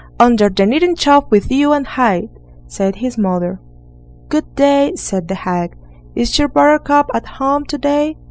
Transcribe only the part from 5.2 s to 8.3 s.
the hag, "is your Buttercup at home to day?"